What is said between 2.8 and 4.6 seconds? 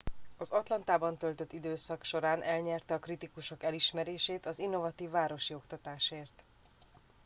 a kritikusok elismerését az